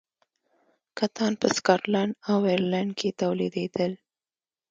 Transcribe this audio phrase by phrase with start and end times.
[0.97, 3.91] کتان په سکاټلند او ایرلنډ کې تولیدېدل.